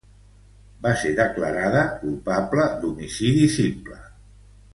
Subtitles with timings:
[0.85, 4.01] Va ser declarada culpable d'homicidi simple.